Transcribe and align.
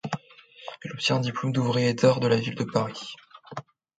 Il 0.83 0.91
obtient 0.93 1.17
un 1.17 1.19
diplôme 1.19 1.51
d'ouvrier 1.51 1.93
d'art 1.93 2.19
de 2.19 2.25
la 2.27 2.35
Ville 2.37 2.55
de 2.55 2.63
Paris. 2.63 3.13